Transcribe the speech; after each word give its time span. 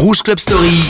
Rouge 0.00 0.22
Club 0.22 0.38
Story. 0.38 0.80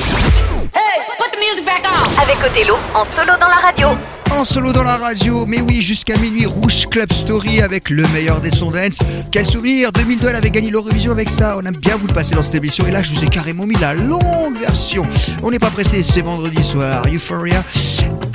Hey, 0.73 1.02
put 1.19 1.33
the 1.33 1.39
music 1.41 1.67
back 1.67 1.83
on. 1.85 2.23
Avec 2.23 2.37
Othello 2.47 2.76
en 2.95 3.04
solo 3.04 3.33
dans 3.40 3.48
la 3.48 3.56
radio. 3.56 3.88
En 4.30 4.44
solo 4.44 4.72
dans 4.72 4.84
la 4.84 4.96
radio, 4.98 5.46
mais 5.46 5.60
oui, 5.60 5.83
jusqu'à 5.83 6.17
minuit, 6.17 6.46
Rouge 6.46 6.86
Club 6.89 7.12
Story 7.12 7.60
avec 7.60 7.91
le 7.91 8.07
meilleur 8.09 8.41
des 8.41 8.52
sons 8.52 8.70
dance. 8.70 9.00
Quel 9.32 9.45
souvenir 9.45 9.91
2002, 9.91 10.29
elle 10.29 10.36
avait 10.36 10.50
gagné 10.50 10.70
l'Eurovision 10.70 11.11
avec 11.11 11.29
ça. 11.29 11.57
On 11.59 11.62
aime 11.62 11.79
bien 11.79 11.96
vous 11.96 12.07
le 12.07 12.14
passer 12.14 12.36
dans 12.36 12.43
cette 12.45 12.54
émission. 12.54 12.86
Et 12.86 12.93
là, 12.93 13.02
je 13.02 13.12
vous 13.12 13.25
ai 13.25 13.29
carrément 13.29 13.66
mis 13.66 13.75
la 13.80 13.95
longue 13.95 14.57
version. 14.61 15.05
On 15.43 15.51
n'est 15.51 15.59
pas 15.59 15.71
pressé, 15.71 16.05
c'est 16.05 16.23
vendredi 16.23 16.63
soir. 16.63 17.05
Euphoria 17.13 17.65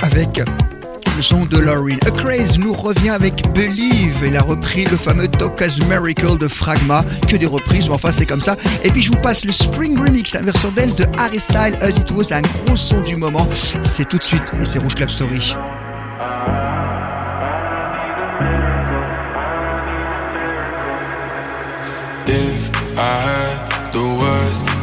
avec 0.02 0.42
le 1.16 1.22
son 1.22 1.46
de 1.46 1.58
Lauren. 1.58 1.96
A 2.06 2.10
Craze 2.10 2.58
nous 2.58 2.72
revient 2.72 3.10
avec 3.10 3.50
Believe. 3.54 4.22
Elle 4.24 4.36
a 4.36 4.42
repris 4.42 4.84
le 4.84 4.96
fameux 4.96 5.28
Toka's 5.28 5.80
Miracle 5.86 6.38
de 6.38 6.46
Fragma. 6.46 7.04
Que 7.26 7.36
des 7.36 7.46
reprises, 7.46 7.88
mais 7.88 7.94
enfin 7.94 8.12
c'est 8.12 8.26
comme 8.26 8.40
ça. 8.40 8.56
Et 8.84 8.90
puis 8.90 9.02
je 9.02 9.10
vous 9.10 9.18
passe 9.18 9.44
le 9.44 9.52
Spring 9.52 9.98
Remix, 9.98 10.34
la 10.34 10.42
version 10.42 10.70
dance 10.76 10.94
de 10.94 11.06
Harry 11.18 11.40
Style 11.40 11.76
As 11.80 11.90
It 11.90 12.10
Was, 12.10 12.32
un 12.32 12.42
gros 12.42 12.76
son 12.76 13.00
du 13.00 13.16
moment. 13.16 13.48
C'est 13.82 14.06
tout 14.08 14.18
de 14.18 14.24
suite 14.24 14.52
et 14.60 14.64
c'est 14.64 14.78
Rouge 14.78 14.94
Club 14.94 15.08
Story. 15.08 15.56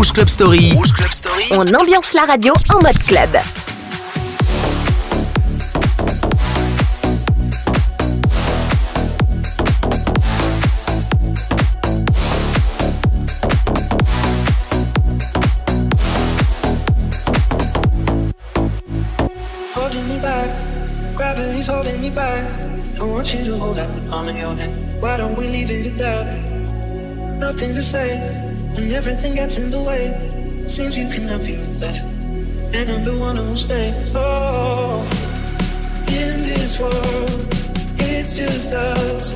Rouge 0.00 0.12
Club 0.12 0.28
Story. 0.30 0.72
Rouge 0.74 0.92
Club 0.92 1.10
Story. 1.10 1.44
on 1.50 1.74
ambiance 1.74 2.14
la 2.14 2.24
radio 2.24 2.54
en 2.70 2.78
mode 2.82 2.98
club. 3.04 3.28
holding 19.74 20.08
me 20.08 20.18
back. 20.22 20.48
Gravity's 21.14 21.66
holding 21.66 22.00
me 22.00 22.08
back. 22.08 22.42
I 22.98 23.04
want 23.04 23.34
you 23.34 23.44
to 23.44 23.58
hold 23.58 23.76
out 23.76 23.94
the 23.94 24.08
palm 24.08 24.28
in 24.28 24.36
your 24.38 24.54
hand. 24.54 25.02
Why 25.02 25.18
don't 25.18 25.36
we 25.36 25.46
leave 25.46 25.70
it 25.70 25.88
at 25.88 25.98
that? 25.98 27.38
Nothing 27.38 27.74
to 27.74 27.82
say, 27.82 28.49
and 28.76 28.92
everything 28.92 29.34
gets 29.34 29.58
in 29.58 29.70
the 29.70 29.82
way. 29.82 30.66
Seems 30.66 30.96
you 30.96 31.08
cannot 31.08 31.40
be 31.40 31.56
with 31.58 31.82
us, 31.82 32.04
and 32.74 32.90
I'm 32.90 33.04
the 33.04 33.18
one 33.18 33.36
who 33.36 33.44
will 33.50 33.56
stay. 33.56 33.92
Oh, 34.14 35.02
in 36.08 36.42
this 36.42 36.78
world, 36.78 37.48
it's 37.98 38.36
just 38.36 38.72
us. 38.72 39.34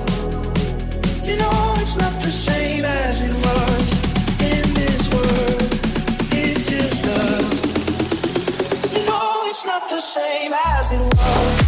You 1.27 1.37
know 1.37 1.75
it's 1.79 1.97
not 1.97 2.13
the 2.23 2.31
same 2.31 2.85
as 2.85 3.23
it 3.23 3.35
was. 3.47 3.85
In 4.53 4.75
this 4.75 5.09
world, 5.13 5.63
it's 6.33 6.71
just 6.71 7.07
us. 7.07 7.57
You 8.93 9.07
know 9.07 9.43
it's 9.47 9.65
not 9.67 9.89
the 9.89 10.01
same 10.01 10.53
as 10.53 10.93
it 10.93 11.01
was, 11.01 11.64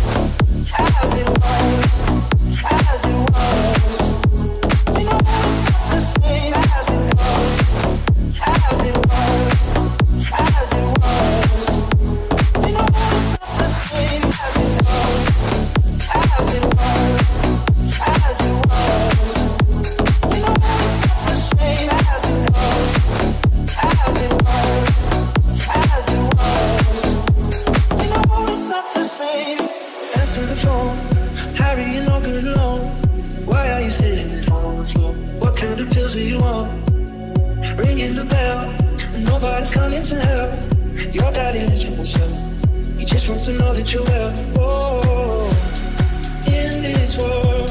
nobody's 39.46 39.70
coming 39.70 40.02
to 40.02 40.16
help. 40.16 40.52
Your 41.14 41.31
daddy 41.32 41.60
lives 41.60 41.84
with 41.84 41.96
himself. 41.96 42.32
He 42.98 43.04
just 43.04 43.28
wants 43.28 43.44
to 43.46 43.52
know 43.52 43.72
that 43.75 43.93
you're 43.93 44.02
well. 44.04 44.32
Oh, 44.58 45.48
in 46.46 46.82
this 46.82 47.16
world, 47.16 47.70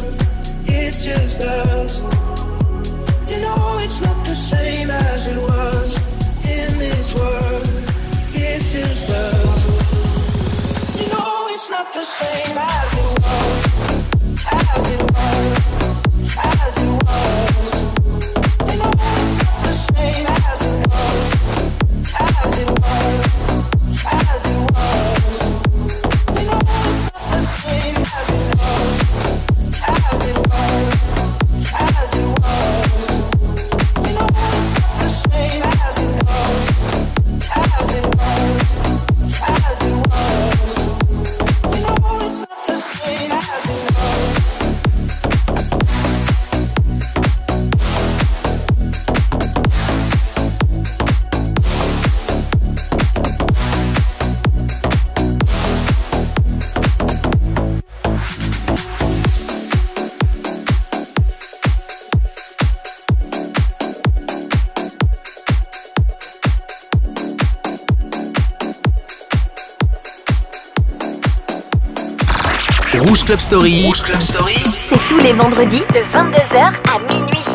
it's 0.65 1.03
just 1.05 1.41
us. 1.41 2.03
You 3.29 3.41
know 3.41 3.79
it's 3.85 3.99
not 4.01 4.17
the 4.25 4.35
same 4.51 4.89
as 4.89 5.27
it 5.27 5.37
was. 5.37 5.97
In 6.57 6.71
this 6.79 7.13
world, 7.13 7.67
it's 8.33 8.71
just 8.73 9.09
us. 9.09 9.59
You 10.99 11.07
know 11.13 11.47
it's 11.53 11.69
not 11.69 11.87
the 11.93 12.05
same 12.19 12.57
as 12.57 12.89
it 13.01 13.09
was. 13.23 13.61
As 14.71 14.85
it 14.95 15.01
was. 15.15 15.63
As 16.37 16.77
it 16.83 17.03
was. 17.03 17.84
Same 19.95 20.27
as 20.27 20.61
it 20.61 20.89
was. 20.91 21.74
C'est 74.73 74.99
tous 75.07 75.19
les 75.19 75.31
vendredis 75.31 75.83
de 75.93 75.99
22h 75.99 76.73
à 76.93 77.13
minuit. 77.13 77.54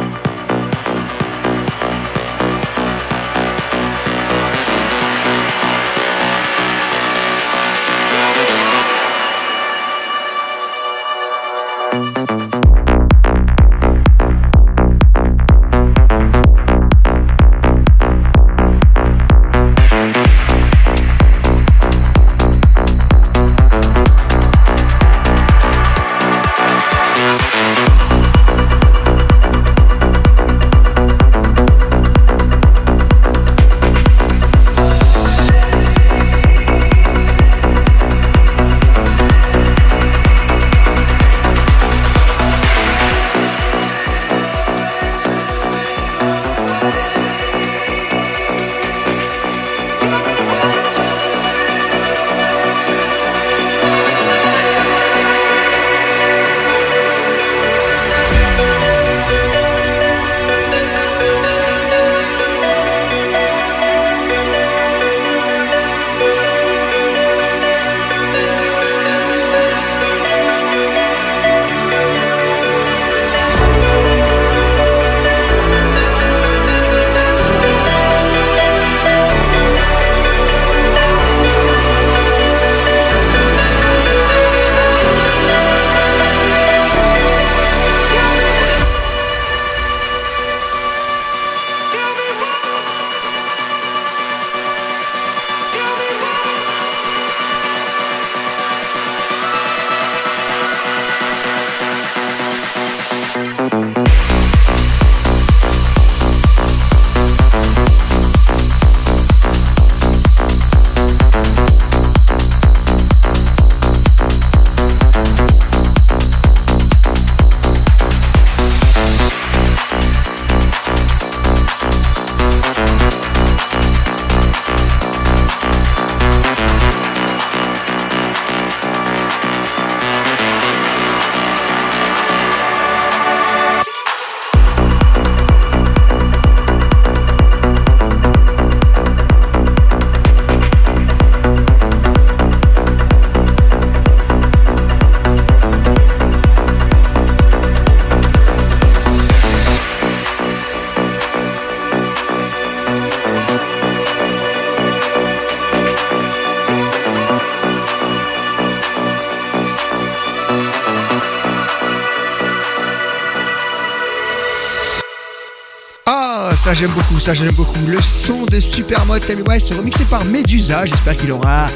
Ça 166.70 166.74
j'aime 166.74 166.90
beaucoup, 166.92 167.18
ça 167.18 167.34
j'aime 167.34 167.50
beaucoup. 167.50 167.84
Le 167.88 168.00
son 168.00 168.46
de 168.46 168.60
Supermode 168.60 169.24
Me 169.28 169.42
Why, 169.42 169.58
remixé 169.76 170.04
par 170.04 170.24
Medusa. 170.26 170.86
J'espère 170.86 171.16
qu'il 171.16 171.32
aura 171.32 171.66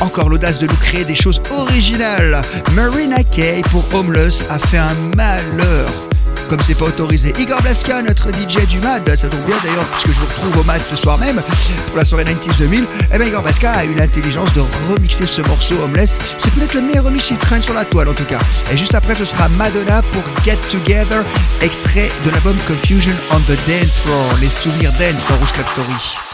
encore 0.00 0.28
l'audace 0.28 0.58
de 0.58 0.66
nous 0.66 0.74
créer 0.74 1.04
des 1.04 1.14
choses 1.14 1.40
originales. 1.52 2.40
Marina 2.74 3.22
Kay 3.22 3.62
pour 3.70 3.84
Homeless 3.94 4.46
a 4.50 4.58
fait 4.58 4.78
un 4.78 4.94
malheur. 5.14 6.09
Comme 6.50 6.60
c'est 6.66 6.74
pas 6.74 6.86
autorisé. 6.86 7.32
Igor 7.38 7.62
Blaska, 7.62 8.02
notre 8.02 8.32
DJ 8.32 8.66
du 8.66 8.80
MAD, 8.80 9.16
ça 9.16 9.28
tombe 9.28 9.40
bien 9.46 9.54
d'ailleurs, 9.62 9.84
puisque 9.84 10.08
je 10.08 10.18
vous 10.18 10.26
retrouve 10.26 10.58
au 10.58 10.64
MAD 10.64 10.80
ce 10.80 10.96
soir 10.96 11.16
même, 11.16 11.40
pour 11.86 11.96
la 11.96 12.04
soirée 12.04 12.24
90s 12.24 12.58
2000. 12.58 12.86
Eh 13.14 13.18
bien, 13.18 13.26
Igor 13.28 13.42
Blaska 13.42 13.70
a 13.70 13.84
eu 13.84 13.94
l'intelligence 13.94 14.52
de 14.54 14.62
remixer 14.92 15.28
ce 15.28 15.42
morceau 15.42 15.76
Homeless. 15.84 16.18
C'est 16.40 16.52
peut-être 16.52 16.74
le 16.74 16.80
meilleur 16.80 17.04
remix, 17.04 17.30
il 17.30 17.36
traîne 17.36 17.62
sur 17.62 17.74
la 17.74 17.84
toile 17.84 18.08
en 18.08 18.14
tout 18.14 18.24
cas. 18.24 18.40
Et 18.72 18.76
juste 18.76 18.96
après, 18.96 19.14
ce 19.14 19.24
sera 19.24 19.48
Madonna 19.50 20.02
pour 20.10 20.24
Get 20.44 20.58
Together, 20.68 21.22
extrait 21.62 22.08
de 22.24 22.30
l'album 22.30 22.56
Confusion 22.66 23.14
on 23.30 23.38
the 23.38 23.56
Dance 23.68 24.00
Floor, 24.00 24.24
les 24.40 24.48
souvenirs 24.48 24.90
dance 24.98 25.24
dans 25.28 25.36
Rouge 25.36 25.52
Club 25.52 25.66
Story. 25.68 26.29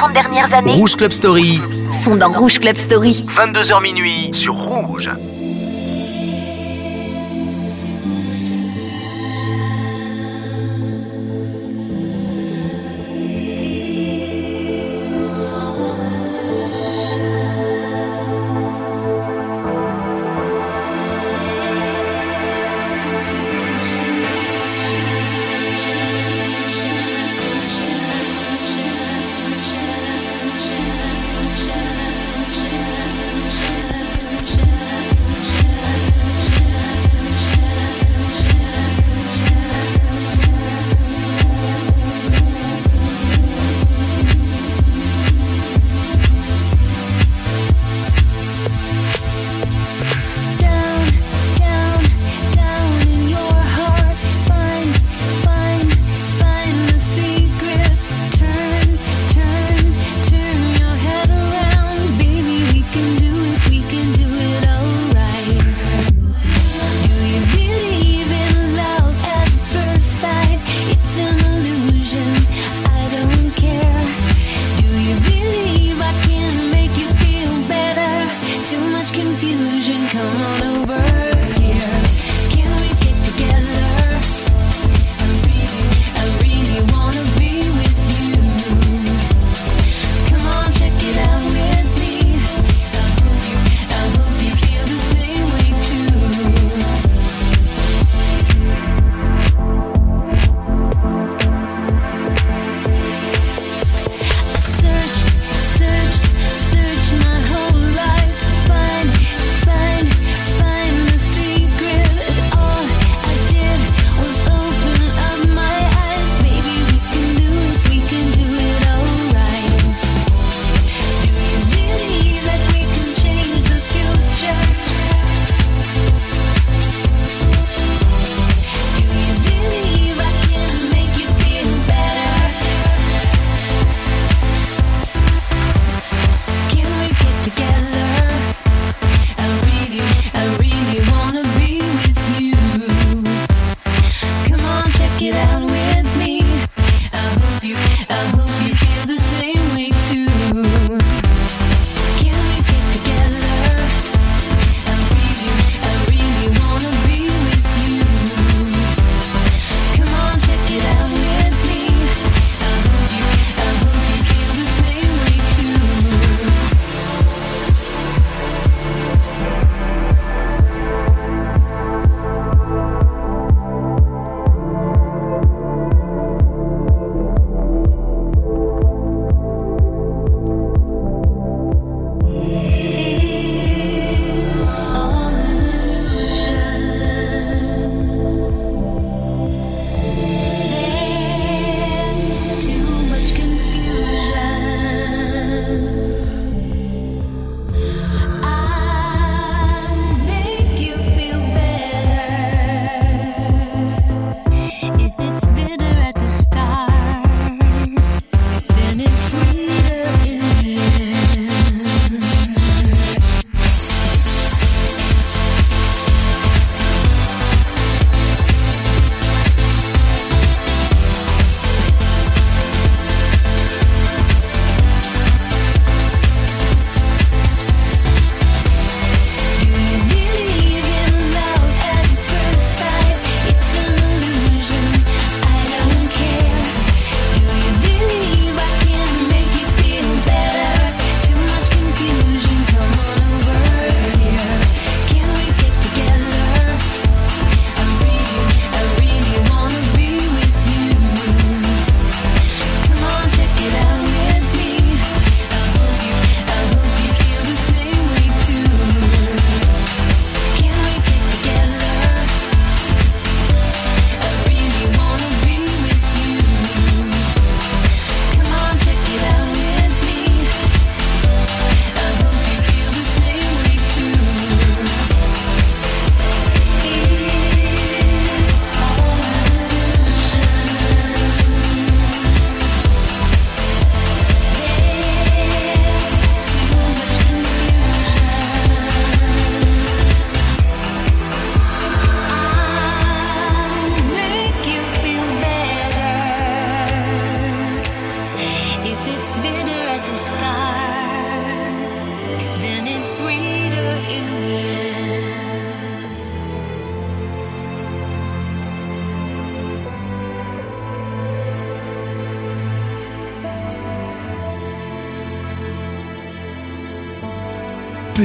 30 0.00 0.14
dernières 0.14 0.54
années 0.54 0.72
Rouge 0.72 0.96
Club 0.96 1.12
Story, 1.12 1.60
sont 1.92 2.16
dans 2.16 2.32
Rouge 2.32 2.58
Club 2.58 2.78
Story. 2.78 3.22
22h 3.28 3.82
minuit 3.82 4.30
sur 4.32 4.54
Rouge. 4.54 5.10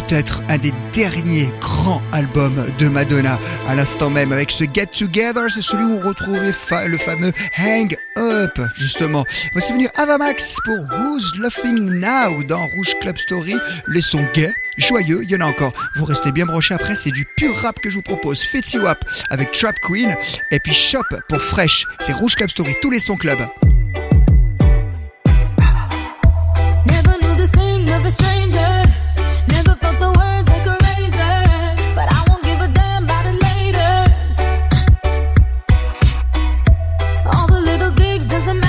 peut-être 0.07 0.41
un 0.49 0.57
des 0.57 0.73
derniers 0.93 1.49
grands 1.59 2.01
albums 2.11 2.65
de 2.77 2.87
Madonna. 2.87 3.39
À 3.67 3.75
l'instant 3.75 4.09
même, 4.09 4.31
avec 4.31 4.51
ce 4.51 4.63
Get 4.71 4.87
Together, 4.87 5.49
c'est 5.49 5.61
celui 5.61 5.83
où 5.85 5.97
on 5.97 6.07
retrouvait 6.07 6.51
le 6.87 6.97
fameux 6.97 7.31
Hang 7.57 7.97
Up, 8.17 8.59
justement. 8.75 9.25
Voici 9.53 9.71
venir 9.73 9.89
Avamax 9.95 10.57
pour 10.63 10.75
Who's 10.75 11.37
Laughing 11.39 11.99
Now 11.99 12.43
dans 12.43 12.65
Rouge 12.67 12.95
Club 13.01 13.17
Story. 13.17 13.55
Les 13.87 14.01
sons 14.01 14.25
gays, 14.33 14.53
joyeux, 14.77 15.21
il 15.23 15.31
y 15.31 15.35
en 15.35 15.41
a 15.41 15.45
encore. 15.45 15.73
Vous 15.95 16.05
restez 16.05 16.31
bien 16.31 16.45
brochés 16.45 16.75
après, 16.75 16.95
c'est 16.95 17.11
du 17.11 17.25
pur 17.37 17.55
rap 17.55 17.79
que 17.79 17.89
je 17.89 17.95
vous 17.95 18.01
propose. 18.01 18.43
Fetty 18.43 18.79
Wap 18.79 19.03
avec 19.29 19.51
Trap 19.51 19.75
Queen 19.81 20.15
et 20.51 20.59
puis 20.59 20.73
Shop 20.73 21.03
pour 21.27 21.41
Fresh. 21.41 21.85
C'est 21.99 22.13
Rouge 22.13 22.35
Club 22.35 22.49
Story, 22.49 22.75
tous 22.81 22.91
les 22.91 22.99
sons 22.99 23.17
club. 23.17 23.39
doesn't 38.35 38.64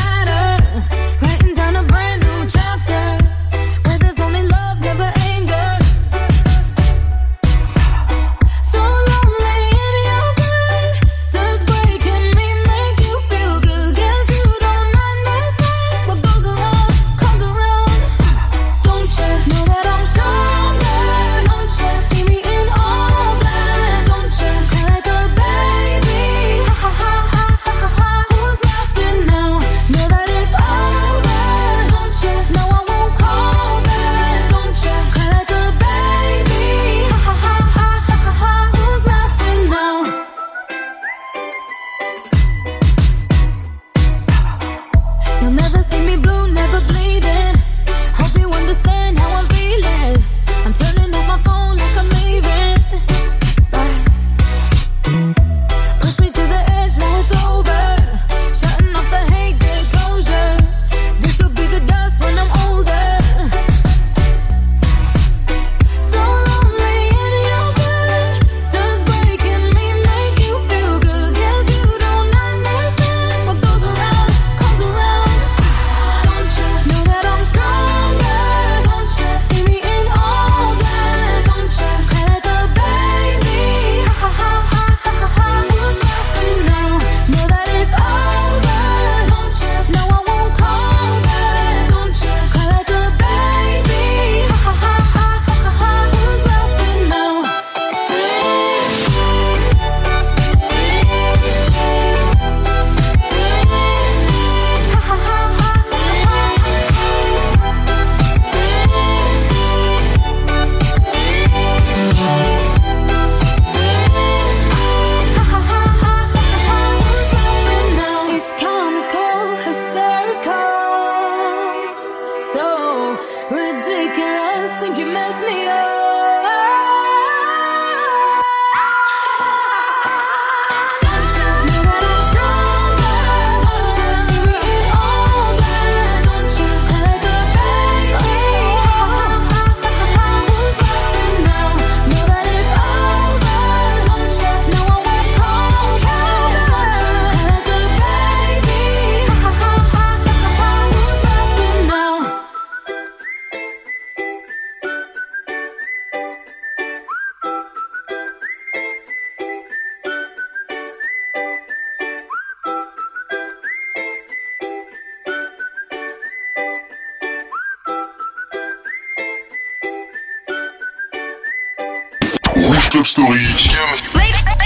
Story. 173.16 173.46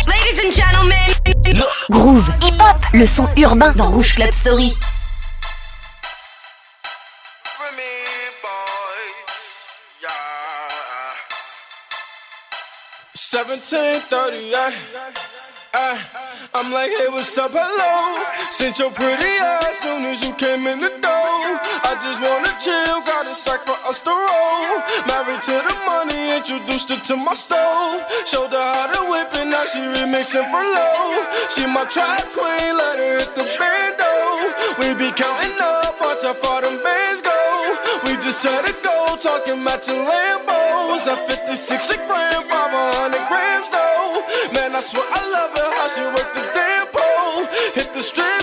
Ladies 0.09 0.45
and 0.45 0.53
gentlemen. 0.53 1.09
Groove, 1.89 2.29
hip-hop, 2.43 2.77
le 2.93 3.07
son 3.07 3.29
urbain 3.37 3.71
dans 3.77 3.91
Rouge 3.93 4.17
Club 4.17 4.33
Story. 4.33 4.75
Seventeen 13.15 14.01
thirty, 14.11 14.53
eh. 14.53 14.73
I'm 16.53 16.73
like, 16.75 16.91
hey, 16.91 17.07
what's 17.15 17.39
up? 17.39 17.55
Hello. 17.55 18.27
Since 18.51 18.83
your 18.83 18.91
pretty 18.91 19.35
ass, 19.39 19.87
soon 19.87 20.03
as 20.03 20.19
you 20.27 20.35
came 20.35 20.67
in 20.67 20.83
the 20.83 20.91
door. 20.99 21.39
I 21.87 21.95
just 22.03 22.19
wanna 22.19 22.51
chill, 22.59 22.99
got 23.07 23.31
a 23.31 23.35
sack 23.39 23.63
for 23.63 23.79
us 23.87 24.03
to 24.03 24.11
roll. 24.11 24.83
Married 25.07 25.43
to 25.47 25.55
the 25.63 25.77
money, 25.87 26.35
introduced 26.35 26.91
her 26.91 26.99
to 26.99 27.15
my 27.23 27.39
stove. 27.39 28.03
Showed 28.27 28.51
her 28.51 28.67
how 28.67 28.91
to 28.91 29.01
whip 29.15 29.31
it, 29.31 29.47
now 29.47 29.63
she 29.71 29.79
remixing 29.95 30.43
for 30.51 30.65
low. 30.67 31.23
She 31.55 31.71
my 31.71 31.87
track 31.87 32.27
queen, 32.35 32.75
let 32.75 32.99
her 32.99 33.23
hit 33.23 33.31
the 33.39 33.47
bando. 33.55 34.11
We 34.83 34.91
be 34.99 35.15
counting 35.15 35.55
up, 35.63 36.03
watch 36.03 36.27
how 36.27 36.35
far 36.35 36.67
them 36.67 36.83
bands 36.83 37.23
go. 37.23 37.30
Just 38.31 38.45
had 38.45 38.65
a 38.65 38.73
go 38.81 39.17
talking 39.17 39.61
about 39.61 39.85
your 39.89 39.97
Lambos. 39.97 41.09
At 41.11 41.19
56 41.49 41.91
a 41.91 41.97
gram, 42.07 42.47
500 42.47 43.27
grams 43.27 43.69
though. 43.75 44.23
Man, 44.55 44.77
I 44.77 44.81
swear 44.81 45.03
I 45.03 45.23
love 45.35 45.51
it 45.51 45.71
how 45.75 45.89
she 45.89 46.03
worked 46.15 46.35
the 46.39 46.47
damn 46.55 46.87
pole. 46.95 47.47
Hit 47.75 47.93
the 47.93 48.01
strip. 48.01 48.40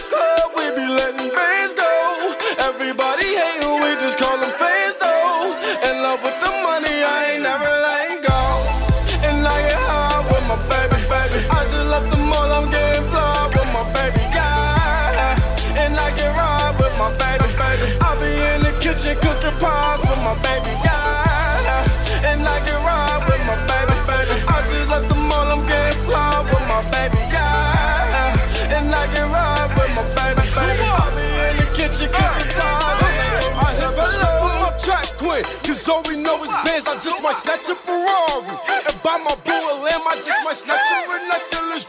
just 40.24 40.44
might 40.44 40.56
snatch 40.56 40.90
you 40.92 41.16
in 41.16 41.30
like 41.30 41.46
let's 41.70 41.86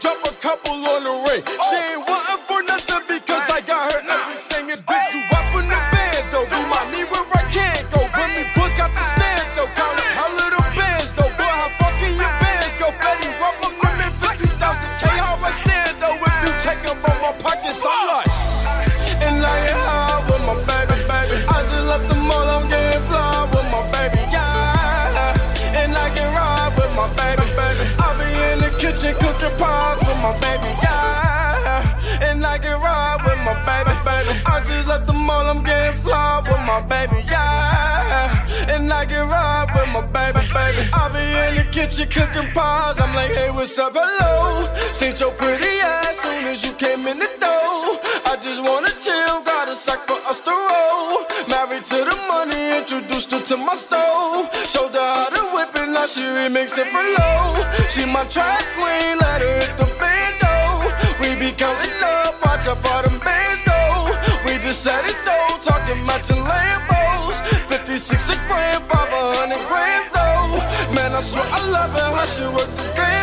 Seen 45.09 45.27
your 45.27 45.35
pretty 45.37 45.81
ass 45.81 46.19
soon 46.19 46.45
as 46.45 46.63
you 46.63 46.71
came 46.73 47.07
in 47.07 47.17
the 47.17 47.29
door. 47.41 47.97
I 48.29 48.37
just 48.41 48.61
wanna 48.61 48.93
chill, 49.01 49.41
got 49.41 49.67
a 49.67 49.75
sack 49.75 50.05
for 50.05 50.19
us 50.29 50.39
to 50.41 50.51
roll. 50.51 51.25
Married 51.49 51.83
to 51.85 52.05
the 52.05 52.15
money, 52.29 52.77
introduced 52.77 53.31
her 53.31 53.41
to 53.41 53.57
my 53.57 53.73
stove. 53.73 54.53
Showed 54.69 54.93
her 54.93 55.01
how 55.01 55.29
to 55.33 55.41
whip 55.55 55.73
it, 55.81 55.89
now 55.89 56.05
she 56.05 56.21
remix 56.21 56.77
it 56.77 56.93
for 56.93 57.01
low. 57.01 57.65
She 57.89 58.05
my 58.05 58.23
track 58.29 58.61
queen, 58.77 59.17
let 59.17 59.41
her 59.41 59.55
hit 59.57 59.73
the 59.81 59.89
bando. 59.97 60.93
We 61.21 61.33
be 61.41 61.57
counting 61.57 61.97
up, 62.05 62.37
watch 62.45 62.69
how 62.69 62.75
far 62.75 63.01
them 63.01 63.17
bands 63.25 63.63
go. 63.65 64.13
We 64.45 64.61
just 64.61 64.83
set 64.83 65.09
it 65.09 65.17
though, 65.25 65.57
talking 65.57 66.05
matching 66.05 66.37
Lambos. 66.37 67.41
56 67.65 68.29
a 68.29 68.37
grand, 68.45 68.83
500 68.85 69.57
grand 69.73 70.05
though. 70.13 70.61
Man, 70.93 71.17
I 71.17 71.21
swear 71.21 71.49
I 71.49 71.65
love 71.65 71.95
it 71.97 72.09
how 72.13 72.25
she 72.29 72.45
work 72.45 72.69
the 72.77 72.93
damn. 72.93 73.19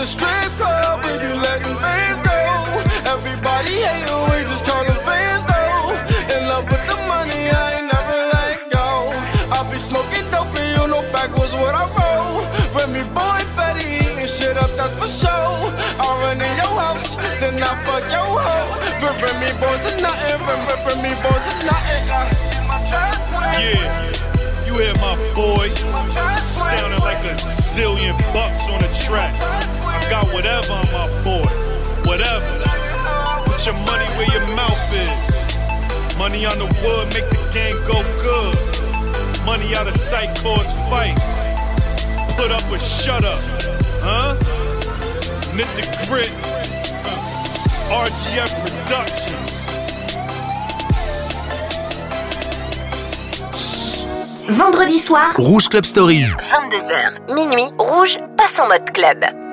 The 0.00 0.06
strip 0.06 0.48
club, 0.56 1.04
we 1.04 1.12
be 1.20 1.28
letting 1.28 1.76
bands 1.76 2.24
go. 2.24 2.32
Everybody 3.04 3.84
hate 3.84 4.08
her, 4.08 4.22
we 4.32 4.48
just 4.48 4.64
call 4.64 4.80
them 4.80 4.96
fans 5.04 5.44
though. 5.44 5.92
In 6.32 6.48
love 6.48 6.64
with 6.72 6.80
the 6.88 6.96
money, 7.04 7.52
I 7.52 7.76
ain't 7.76 7.92
never 7.92 8.16
let 8.32 8.72
go. 8.72 9.12
I 9.52 9.60
be 9.68 9.76
smoking 9.76 10.24
dope 10.32 10.56
and 10.56 10.72
you 10.72 10.88
know 10.88 11.04
backwards 11.12 11.52
what 11.52 11.76
I 11.76 11.84
roll. 11.84 12.48
Remy 12.80 13.04
boy 13.12 13.44
Fetty 13.52 13.84
eating 14.00 14.24
shit 14.24 14.56
up, 14.56 14.72
that's 14.72 14.96
for 14.96 15.12
sure. 15.12 15.68
I 15.68 16.08
run 16.24 16.40
in 16.40 16.48
your 16.48 16.74
house, 16.80 17.20
then 17.36 17.60
I 17.60 17.68
fuck 17.84 18.00
your 18.08 18.24
hoe. 18.24 18.80
Remy 19.04 19.52
boys 19.60 19.84
are 19.84 20.00
nothing, 20.00 20.40
Remy, 20.48 21.12
boys 21.20 21.44
are 21.44 21.60
nothing. 21.68 22.08
Yeah, 23.60 24.64
you 24.64 24.80
hear 24.80 24.96
my 24.96 25.12
boy 25.36 25.68
sounding 26.40 27.04
like 27.04 27.20
a 27.28 27.36
zillion 27.36 28.16
bucks 28.32 28.72
on 28.72 28.80
the 28.80 28.88
track. 28.96 29.59
Got 30.10 30.26
whatever 30.34 30.72
on 30.72 30.90
my 30.90 31.06
boy, 31.22 31.46
whatever. 32.02 32.50
Put 33.46 33.64
your 33.64 33.78
money 33.86 34.08
where 34.18 34.26
your 34.34 34.42
mouth 34.56 34.90
is. 34.90 36.18
Money 36.18 36.44
on 36.46 36.58
the 36.58 36.66
wood 36.82 37.06
make 37.14 37.30
the 37.30 37.38
game 37.54 37.78
go 37.86 38.02
good. 38.18 38.58
Money 39.46 39.76
out 39.76 39.86
of 39.86 39.94
sight 39.94 40.28
cause 40.42 40.72
fights. 40.90 41.42
Put 42.36 42.50
up 42.50 42.66
or 42.72 42.80
shut 42.80 43.24
up, 43.24 43.40
huh? 44.02 44.34
The 45.76 45.86
grit. 46.08 46.32
Uh, 47.06 48.02
RGF 48.02 48.50
Productions. 48.66 49.70
Vendredi 54.48 54.98
soir, 54.98 55.34
Rouge 55.38 55.68
Club 55.68 55.84
Story. 55.84 56.24
22h, 56.24 57.32
minuit, 57.32 57.72
rouge 57.78 58.18
passe 58.36 58.58
en 58.58 58.66
mode 58.66 58.90
club. 58.92 59.49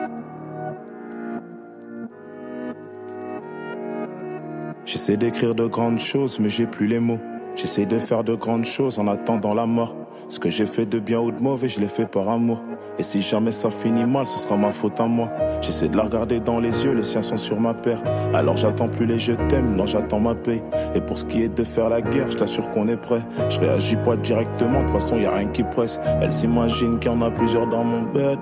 J'essaie 5.07 5.17
d'écrire 5.19 5.55
de 5.55 5.65
grandes 5.67 5.99
choses, 5.99 6.37
mais 6.37 6.49
j'ai 6.49 6.67
plus 6.67 6.85
les 6.85 6.99
mots. 6.99 7.21
J'essaie 7.55 7.85
de 7.85 7.97
faire 7.97 8.25
de 8.25 8.35
grandes 8.35 8.65
choses 8.65 8.99
en 8.99 9.07
attendant 9.07 9.53
la 9.53 9.65
mort. 9.65 9.95
Ce 10.27 10.37
que 10.37 10.49
j'ai 10.49 10.65
fait 10.65 10.85
de 10.85 10.99
bien 10.99 11.21
ou 11.21 11.31
de 11.31 11.39
mauvais, 11.39 11.69
je 11.69 11.79
l'ai 11.79 11.87
fait 11.87 12.05
par 12.05 12.27
amour. 12.27 12.61
Et 12.99 13.03
si 13.03 13.21
jamais 13.21 13.53
ça 13.53 13.69
finit 13.69 14.03
mal, 14.03 14.27
ce 14.27 14.37
sera 14.37 14.57
ma 14.57 14.73
faute 14.73 14.99
à 14.99 15.05
moi. 15.05 15.31
J'essaie 15.61 15.87
de 15.87 15.95
la 15.95 16.03
regarder 16.03 16.41
dans 16.41 16.59
les 16.59 16.83
yeux, 16.83 16.93
les 16.93 17.03
siens 17.03 17.21
sont 17.21 17.37
sur 17.37 17.57
ma 17.57 17.73
paire. 17.73 18.03
Alors 18.33 18.57
j'attends 18.57 18.89
plus 18.89 19.05
les 19.05 19.17
je 19.17 19.31
t'aime, 19.47 19.75
non 19.75 19.85
j'attends 19.85 20.19
ma 20.19 20.35
paye. 20.35 20.61
Et 20.93 20.99
pour 20.99 21.17
ce 21.17 21.23
qui 21.23 21.41
est 21.41 21.57
de 21.57 21.63
faire 21.63 21.87
la 21.87 22.01
guerre, 22.01 22.29
je 22.29 22.35
t'assure 22.35 22.69
qu'on 22.71 22.89
est 22.89 22.97
prêt. 22.97 23.21
Je 23.47 23.61
réagis 23.61 23.95
pas 23.95 24.17
directement, 24.17 24.81
de 24.81 24.87
toute 24.87 24.99
façon 24.99 25.15
y 25.15 25.25
a 25.25 25.31
rien 25.31 25.47
qui 25.47 25.63
presse. 25.63 26.01
Elle 26.21 26.33
s'imagine 26.33 26.99
qu'il 26.99 27.13
y 27.13 27.15
en 27.15 27.21
a 27.21 27.31
plusieurs 27.31 27.67
dans 27.67 27.85
mon 27.85 28.11
bed. 28.11 28.39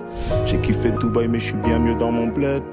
J'ai 0.48 0.60
kiffé 0.62 0.94
Dubaï, 0.94 1.28
mais 1.28 1.38
je 1.38 1.46
suis 1.46 1.58
bien 1.58 1.78
mieux 1.78 1.94
dans 1.94 2.12
mon 2.12 2.26
bled. 2.26 2.64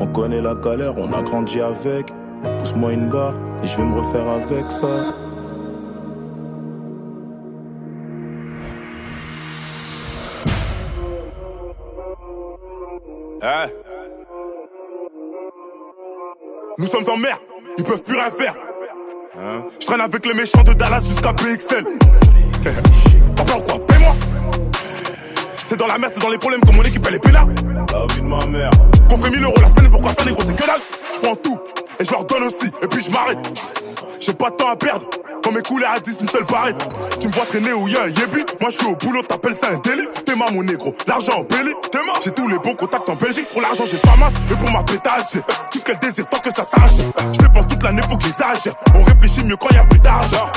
On 0.00 0.08
connaît 0.08 0.42
la 0.42 0.56
galère, 0.56 0.94
on 0.98 1.12
a 1.12 1.22
grandi 1.22 1.60
avec. 1.60 2.12
Pousse-moi 2.42 2.92
une 2.92 3.10
barre 3.10 3.34
et 3.62 3.66
je 3.66 3.76
vais 3.76 3.84
me 3.84 3.98
refaire 3.98 4.28
avec 4.28 4.70
ça. 4.70 4.86
Hein 13.42 13.66
Nous 16.78 16.86
sommes 16.86 17.08
en 17.08 17.16
mer, 17.16 17.38
ils 17.78 17.84
peuvent 17.84 18.02
plus 18.02 18.14
rien 18.14 18.30
faire. 18.30 18.54
Hein 19.38 19.64
Je 19.80 19.86
traîne 19.86 20.00
avec 20.00 20.26
les 20.26 20.34
méchants 20.34 20.62
de 20.62 20.72
Dallas 20.72 21.00
jusqu'à 21.00 21.32
PXL. 21.32 21.84
Peur 23.36 23.58
ou 23.58 23.62
quoi 23.62 23.86
Paie-moi 23.86 24.14
C'est 25.64 25.78
dans 25.78 25.86
la 25.86 25.98
merde, 25.98 26.12
c'est 26.14 26.22
dans 26.22 26.30
les 26.30 26.38
problèmes 26.38 26.60
que 26.60 26.72
mon 26.72 26.82
équipe 26.82 27.04
elle 27.08 27.14
est 27.14 27.22
pénale. 27.22 27.54
La 27.92 28.14
vie 28.14 28.20
de 28.20 28.26
ma 28.26 28.44
mère. 28.46 28.70
Qu'on 29.08 29.16
fait 29.16 29.30
1000 29.30 29.44
euros 29.44 29.54
la 29.60 29.68
semaine, 29.68 29.90
pourquoi 29.90 30.12
faire 30.12 30.24
des 30.24 30.32
gros 30.32 30.42
c'est 30.42 30.56
que 30.56 30.66
dalle 30.66 30.80
Je 31.14 31.20
prends 31.20 31.36
tout 31.36 31.58
et 31.98 32.04
je 32.04 32.10
leur 32.10 32.24
donne 32.24 32.44
aussi, 32.44 32.66
et 32.82 32.86
puis 32.88 33.02
je 33.02 33.10
m'arrête. 33.10 33.38
J'ai 34.20 34.32
pas 34.32 34.50
de 34.50 34.56
temps 34.56 34.70
à 34.70 34.76
perdre. 34.76 35.06
Quand 35.42 35.52
mes 35.52 35.62
couleurs 35.62 35.92
à 35.92 36.00
10, 36.00 36.22
une 36.22 36.28
seule 36.28 36.44
barrette. 36.46 36.76
Tu 37.20 37.28
me 37.28 37.32
vois 37.32 37.44
traîner 37.46 37.72
où 37.72 37.86
y'a 37.86 38.02
un 38.02 38.08
yébi. 38.08 38.44
Moi 38.60 38.70
je 38.70 38.78
suis 38.78 38.86
au 38.86 38.96
boulot, 38.96 39.22
t'appelles 39.22 39.54
ça 39.54 39.68
un 39.70 39.78
délit. 39.78 40.08
T'es 40.24 40.34
ma 40.34 40.50
mon 40.50 40.64
négro, 40.64 40.92
l'argent 41.06 41.38
en 41.38 41.42
belly. 41.44 41.72
T'es 41.92 41.98
ma. 41.98 42.14
J'ai 42.24 42.32
tous 42.32 42.48
les 42.48 42.58
bons 42.58 42.74
contacts 42.74 43.08
en 43.08 43.14
Belgique. 43.14 43.48
Pour 43.52 43.62
l'argent, 43.62 43.84
j'ai 43.88 43.98
pas 43.98 44.16
masse. 44.16 44.32
Et 44.50 44.56
pour 44.56 44.70
ma 44.70 44.82
pétage, 44.82 45.40
tout 45.70 45.78
ce 45.78 45.84
qu'elle 45.84 45.98
désire 46.00 46.26
tant 46.26 46.38
que 46.38 46.50
ça 46.50 46.64
s'arrache. 46.64 46.98
Je 47.32 47.38
dépense 47.38 47.68
toute 47.68 47.82
l'année, 47.82 48.02
faut 48.08 48.16
que 48.16 48.24
j'exagère. 48.24 48.74
On 48.94 49.02
réfléchit 49.02 49.44
mieux 49.44 49.56
quand 49.56 49.72
y 49.72 49.78
a 49.78 49.84
plus 49.84 50.00
d'argent. 50.00 50.50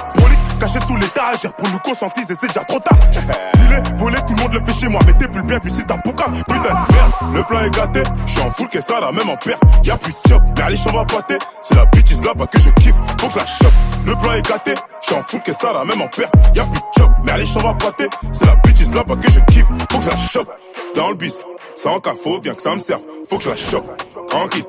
Caché 0.60 0.80
sous 0.80 0.96
l'étagère. 0.98 1.54
Pour 1.54 1.68
nous 1.70 1.80
conscientiser, 1.80 2.36
c'est 2.40 2.48
déjà 2.48 2.64
trop 2.66 2.80
tard. 2.80 2.98
Dis-le, 3.12 3.98
voler, 3.98 4.18
tout 4.28 4.36
le 4.36 4.42
monde 4.42 4.54
le 4.54 4.62
fait 4.62 4.80
chez 4.80 4.88
moi. 4.88 5.00
Mais 5.06 5.14
t'es 5.14 5.28
plus 5.28 5.42
le 5.42 5.48
bienvenu 5.48 5.72
si 5.72 5.86
t'as. 5.86 5.98
Putain 5.98 6.32
de 6.32 6.94
merde, 6.94 7.12
le 7.34 7.44
plan 7.44 7.60
est 7.62 7.70
gâté. 7.70 8.04
Je 8.26 8.32
suis 8.32 8.42
en 8.42 8.52
full 8.52 8.68
que 8.70 8.82
ça, 8.82 9.00
la 9.00 9.12
même 9.12 9.30
en 9.30 9.38
perte. 9.38 9.62
Y'a 9.84 9.98
plus 9.98 10.12
de 10.12 10.18
chop, 10.30 10.42
mais 10.58 10.64
allez, 10.64 10.76
va 10.94 11.06
pâter. 11.06 11.38
C'est 11.62 11.76
la 11.76 11.86
bitch 11.86 12.12
là-bas 12.24 12.48
que 12.48 12.60
je 12.60 12.70
kiffe. 12.72 12.96
Faut 13.20 13.28
que 13.30 13.40
la 13.40 13.46
chope. 13.46 13.74
Le 14.06 14.16
plan 14.16 14.34
est 14.34 14.48
gâté. 14.48 14.74
Je 15.02 15.08
suis 15.08 15.16
en 15.16 15.22
full 15.22 15.42
que 15.42 15.54
ça, 15.54 15.74
la 15.74 15.86
même 15.86 16.02
en 16.02 16.08
perte. 16.08 16.34
Y'a 16.56 16.64
plus 16.64 16.80
de 16.80 16.86
chop, 16.98 17.12
mais 17.24 17.32
allez, 17.32 17.46
va 17.46 17.74
pâter. 17.74 18.10
C'est 18.32 18.46
la 18.46 18.56
bitch 18.58 18.94
là-bas 18.94 19.16
que 19.16 19.32
je 19.32 19.40
kiffe. 19.52 19.68
Faut 19.92 20.00
que 20.00 20.10
la 20.10 20.18
chope. 20.18 20.50
Dans 20.96 21.10
le 21.10 21.16
bis, 21.16 21.40
sans 21.76 22.00
cas, 22.00 22.14
faut 22.22 22.40
bien 22.40 22.54
que 22.54 22.62
ça 22.62 22.74
me 22.74 22.80
serve. 22.80 23.02
Faut 23.30 23.38
que 23.38 23.50
la 23.50 23.56
chope. 23.56 23.86
Tranquille, 24.28 24.66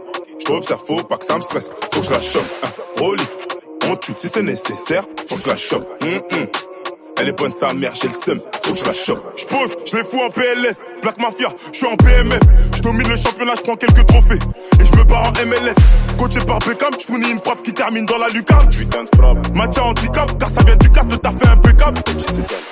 j'observe, 0.47 0.81
faut 0.87 1.03
pas 1.03 1.17
que 1.17 1.25
ça 1.25 1.37
me 1.37 1.41
stresse. 1.41 1.71
Faut 1.93 2.01
que 2.01 2.13
la 2.13 2.21
chope. 2.21 2.45
Hein, 2.63 2.69
si 4.19 4.29
c'est 4.29 4.43
nécessaire. 4.43 5.05
Faut 5.27 5.37
que 5.37 5.49
la 5.49 5.57
chope. 5.57 5.87
Hum, 6.03 6.23
hum. 6.33 6.70
Elle 7.21 7.29
est 7.29 7.39
bonne 7.39 7.53
sa 7.53 7.75
mère, 7.75 7.93
j'ai 8.01 8.09
le 8.09 8.15
seum, 8.15 8.41
faut 8.65 8.73
que 8.73 8.79
je 8.79 8.85
la 8.87 8.95
chope. 8.95 9.21
Je 9.37 9.45
pose, 9.45 9.77
je 9.85 9.95
les 9.95 10.05
fous 10.05 10.21
en 10.21 10.31
PLS, 10.31 10.85
Black 11.03 11.21
Mafia, 11.21 11.49
je 11.71 11.77
suis 11.77 11.87
en 11.87 11.95
BMF. 11.97 12.41
Je 12.75 12.81
domine 12.81 13.07
le 13.07 13.17
championnat, 13.17 13.53
je 13.59 13.61
prends 13.61 13.77
quelques 13.77 14.07
trophées. 14.07 14.39
Et 14.81 14.85
je 14.87 14.93
me 14.97 15.05
barre 15.05 15.29
en 15.29 15.47
MLS. 15.47 15.75
Coaché 16.19 16.41
par 16.47 16.61
Beckham, 16.61 16.91
je 16.99 17.05
fournis 17.05 17.31
une 17.31 17.39
frappe 17.39 17.63
qui 17.63 17.75
termine 17.75 18.07
dans 18.07 18.17
la 18.17 18.29
lucarne. 18.31 18.71
Putain 18.71 19.05
de 19.05 19.09
frappe. 19.15 19.55
Match 19.55 19.77
à 19.77 19.85
handicap, 19.85 20.39
car 20.39 20.49
ça 20.49 20.63
vient 20.63 20.77
du 20.77 20.91
cap, 20.91 21.21
taf 21.21 21.35
fait 21.39 21.49
impeccable. 21.49 22.01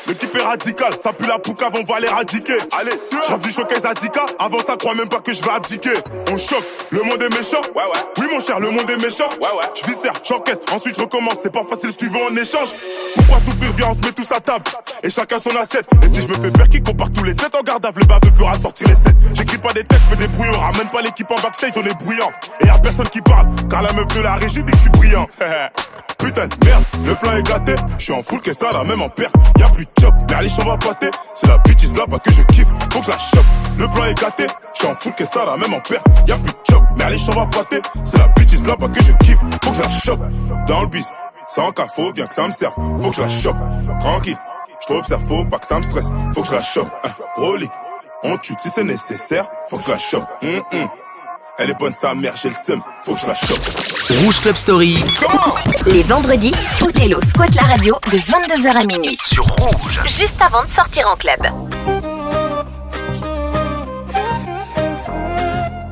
L'équipe 0.07 0.35
est 0.35 0.43
radicale, 0.43 0.95
ça 0.99 1.13
pue 1.13 1.27
la 1.27 1.39
poucave, 1.39 1.75
on 1.79 1.85
va 1.85 2.01
l'éradiquer. 2.01 2.57
Allez, 2.79 2.93
j'avais 3.29 3.43
du 3.43 3.53
showcase 3.53 3.85
Adika, 3.85 4.25
avant 4.39 4.61
ça 4.61 4.77
crois 4.77 4.95
même 4.95 5.11
pas 5.11 5.21
que 5.21 5.35
je 5.35 5.43
vais 5.43 5.51
abdiquer. 5.51 5.93
On 6.33 6.39
choque, 6.39 6.65
le 6.89 7.03
monde 7.03 7.21
est 7.21 7.37
méchant. 7.37 7.61
Ouais, 7.75 7.83
ouais. 7.83 8.01
Oui, 8.19 8.27
mon 8.33 8.41
cher, 8.41 8.61
le 8.61 8.71
monde 8.71 8.89
est 8.89 8.97
méchant. 8.97 9.29
Ouais, 9.43 9.59
ouais. 9.59 9.69
Je 9.79 9.87
viscère, 9.87 10.15
j'encaisse, 10.27 10.61
ensuite 10.73 10.97
je 10.97 11.03
recommence, 11.03 11.37
c'est 11.43 11.53
pas 11.53 11.65
facile, 11.69 11.91
je 11.91 11.97
tu 11.97 12.07
veux 12.07 12.23
en 12.23 12.35
échange. 12.35 12.69
Pourquoi 13.15 13.39
souffrir, 13.39 13.73
viens, 13.77 13.89
on 13.91 13.95
se 13.95 14.01
met 14.01 14.13
tous 14.13 14.33
à 14.33 14.38
Et 15.03 15.11
chacun 15.11 15.38
son 15.38 15.51
assiette. 15.57 15.87
Et 16.03 16.09
si 16.09 16.22
je 16.22 16.29
me 16.29 16.35
fais 16.35 16.51
faire 16.57 16.68
qui 16.68 16.83
compare 16.83 17.11
tous 17.11 17.24
les 17.24 17.35
7 17.35 17.55
en 17.55 17.62
garde 17.62 17.87
le 17.94 18.05
baveux 18.05 18.33
fera 18.33 18.57
sortir 18.57 18.88
les 18.88 18.94
7. 18.94 19.14
J'écris 19.35 19.59
pas 19.59 19.72
des 19.72 19.85
textes, 19.85 20.05
je 20.11 20.16
fais 20.16 20.27
des 20.27 20.29
bruits, 20.29 20.48
on 20.55 20.59
ramène 20.59 20.88
pas 20.90 21.03
l'équipe 21.03 21.31
en 21.31 21.40
backstage, 21.40 21.72
on 21.77 21.85
est 21.85 22.05
bruyant. 22.05 22.31
Et 22.61 22.66
y 22.66 22.68
a 22.68 22.79
personne 22.79 23.09
qui 23.09 23.20
parle, 23.20 23.48
car 23.68 23.83
la 23.83 23.92
meuf 23.92 24.07
de 24.09 24.20
la 24.20 24.35
régie 24.35 24.62
dit 24.62 24.72
que 24.72 24.77
je 24.77 24.83
suis 24.83 24.90
brillant. 24.90 25.27
Putain 26.18 26.48
de 26.48 26.64
merde, 26.64 26.85
le 27.05 27.14
plan 27.14 27.37
est 27.37 27.42
gâté. 27.42 27.74
Je 27.98 28.05
suis 28.05 28.12
en 28.12 28.22
full 28.22 28.40
que 28.40 28.53
ça, 28.53 28.72
la 28.72 28.83
même 28.85 29.01
en 29.01 29.09
perte. 29.09 29.35
Y'a 29.59 29.68
plus 29.68 29.85
de 29.85 29.90
chop, 30.01 30.14
Merlich 30.29 30.53
on 30.61 30.68
va 30.68 30.77
pâter. 30.77 31.11
C'est 31.35 31.46
la 31.46 31.59
bitch 31.59 31.96
là-bas 31.96 32.18
que 32.18 32.33
je 32.33 32.42
kiffe, 32.42 32.68
faut 32.92 33.01
que 33.01 33.07
je 33.07 33.11
la 33.11 33.18
chope. 33.18 33.46
Le 33.79 33.87
plan 33.88 34.05
est 34.05 34.20
gâté, 34.20 34.46
je 34.74 34.79
suis 34.79 34.88
en 34.88 34.94
full 34.94 35.14
que 35.14 35.24
ça, 35.24 35.44
la 35.44 35.57
même 35.57 35.74
en 35.74 35.81
perte. 35.81 36.07
Y'a 36.27 36.37
plus 36.37 36.53
de 36.53 36.59
chop, 36.70 36.83
Merlich 36.96 37.22
on 37.29 37.38
va 37.38 37.46
pâter. 37.46 37.81
C'est 38.05 38.18
la 38.18 38.29
bitch 38.29 38.66
là-bas 38.66 38.88
que 38.88 39.03
je 39.03 39.12
kiffe, 39.24 39.38
faut 39.62 39.70
que 39.70 39.77
je 39.77 39.83
la 39.83 39.88
chope. 39.88 40.20
Dans 40.66 40.83
le 40.83 40.88
bis, 40.88 41.11
sans 41.46 41.70
cas, 41.70 41.87
faut 41.87 42.12
bien 42.12 42.27
que 42.27 42.35
ça 42.35 42.46
me 42.46 42.53
serve. 42.53 42.74
Faut 43.01 43.11
que 43.11 43.16
je 43.16 43.22
la 43.22 43.29
tranquille. 43.99 44.39
Je 44.81 44.87
t'observe, 44.87 45.27
faut 45.27 45.45
pas 45.45 45.59
que 45.59 45.67
ça 45.67 45.79
me 45.79 45.83
stresse. 45.83 46.11
Faut 46.35 46.43
que 46.43 46.49
je 46.49 46.55
la 46.55 46.63
chope, 46.63 46.91
hein. 47.05 47.11
On 48.25 48.37
tue 48.39 48.55
si 48.59 48.69
c'est 48.69 48.83
nécessaire, 48.85 49.47
faut 49.69 49.79
que 49.79 49.85
je 49.85 49.91
la 49.91 49.99
chope. 49.99 50.25
Hum, 50.43 50.63
hum. 50.73 50.89
Elle 51.61 51.71
est 51.71 51.79
bonne 51.79 51.93
sa 51.93 52.15
mère, 52.15 52.35
j'ai 52.41 52.49
le 52.51 52.55
seum, 52.55 52.81
faut 53.05 53.15
que 53.15 53.21
je 53.21 53.27
la 53.27 53.35
chope. 53.35 53.61
Rouge 54.23 54.41
Club 54.41 54.57
Story. 54.57 54.97
Les 55.87 56.03
vendredis, 56.05 56.53
Othello 56.83 57.21
squatte 57.23 57.55
la 57.55 57.63
radio 57.63 57.97
de 58.13 58.19
22h 58.19 58.77
à 58.77 58.85
minuit. 58.85 59.19
Sur 59.23 59.45
Rouge. 59.45 60.01
Juste 60.07 60.41
avant 60.41 60.65
de 60.65 60.71
sortir 60.71 61.09
en 61.09 61.17
club. 61.17 61.41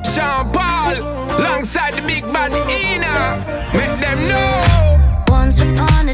Sean 0.04 0.50
Paul, 0.52 1.04
alongside 1.38 1.94
the 1.96 2.02
big 2.06 2.24
bad 2.32 2.52
Ina. 2.54 3.38
Make 3.72 4.00
them 4.00 4.28
know. 4.28 5.00
Once 5.28 5.60
upon 5.60 6.05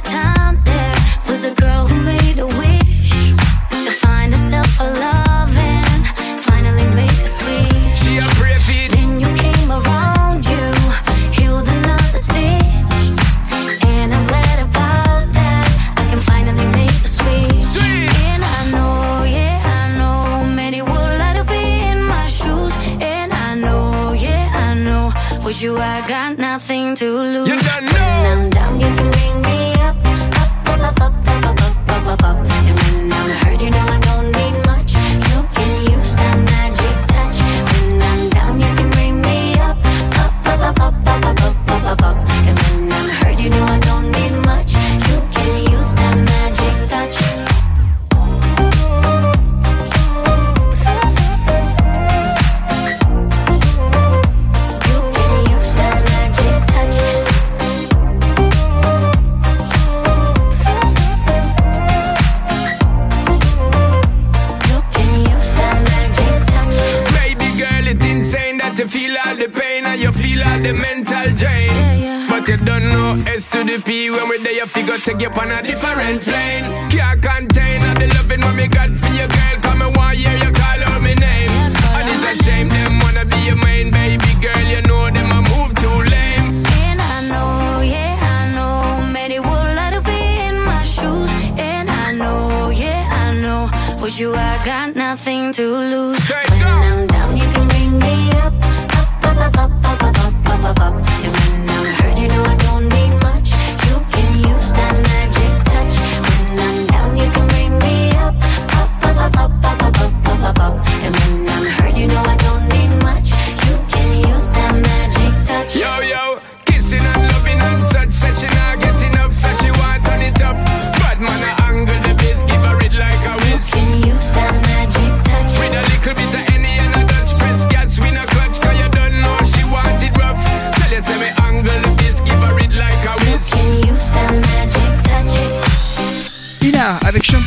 S 73.27 73.47
to 73.49 73.65
the 73.65 73.81
P 73.85 74.11
when 74.11 74.29
we're 74.29 74.39
there, 74.39 74.53
you 74.53 74.67
figure 74.67 74.97
take 74.99 75.21
you 75.21 75.29
on 75.29 75.51
a 75.51 75.63
different 75.63 76.23
plane. 76.23 76.65
Can't 76.91 77.23
contain 77.23 77.83
all 77.83 77.95
the 77.95 78.07
loving 78.15 78.41
what 78.41 78.55
me 78.55 78.69
got 78.69 78.91
for 78.91 79.13
you, 79.13 79.27
girl. 79.29 79.57
Come 79.63 79.83
and 79.83 79.97
one 79.97 80.17
year 80.19 80.37
you 80.37 80.51
call 80.51 80.81
out 80.89 81.01
my 81.01 81.15
name. 81.15 81.51
And 81.97 82.09
it's 82.09 82.25
a 82.41 82.45
shame 82.45 82.69
them 82.69 82.99
wanna 83.01 83.25
be 83.25 83.39
your 83.47 83.57
main 83.57 83.91
baby 83.91 84.33
girl. 84.41 84.65
You 84.73 84.83
know 84.83 85.11
them 85.11 85.31
a 85.31 85.41
move 85.51 85.75
too 85.75 85.99
lame. 86.13 86.65
And 86.87 87.01
I 87.01 87.29
know, 87.31 87.81
yeah, 87.83 88.19
I 88.21 88.53
know, 88.55 89.13
many 89.13 89.39
would 89.39 89.71
like 89.77 89.95
to 89.95 90.03
be 90.03 90.21
in 90.49 90.61
my 90.63 90.83
shoes. 90.83 91.31
And 91.59 91.91
I 91.91 92.13
know, 92.13 92.71
yeah, 92.71 93.09
I 93.11 93.35
know, 93.41 93.71
with 94.03 94.19
you 94.19 94.35
I 94.35 94.65
got 94.65 94.97
nothing 94.97 95.53
to 95.55 95.65
lose. 95.65 96.19
Say 96.25 96.35
when 96.49 96.61
go. 96.61 96.69
I'm 96.69 97.07
down, 97.07 97.37
you 97.37 97.49
can 97.55 97.69
bring 97.69 97.99
me 97.99 98.31
up, 98.45 98.55
up, 98.99 99.39
up, 99.39 99.59
up, 99.59 99.73
up, 99.73 100.03
up, 100.03 100.19
up, 100.19 100.51
up, 100.51 100.81
up, 100.81 101.07
up. 101.07 101.12